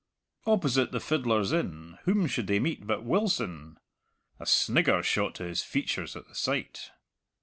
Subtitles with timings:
[0.47, 3.77] Opposite the Fiddler's Inn whom should they meet but Wilson!
[4.39, 6.89] A snigger shot to his features at the sight.